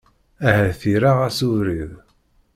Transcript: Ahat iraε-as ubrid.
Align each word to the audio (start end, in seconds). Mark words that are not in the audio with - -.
Ahat 0.47 0.81
iraε-as 0.91 1.39
ubrid. 1.49 1.91